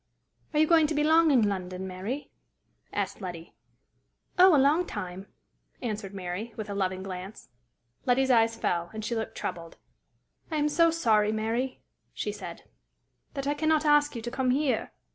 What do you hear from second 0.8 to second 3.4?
to be long in London, Mary?" asked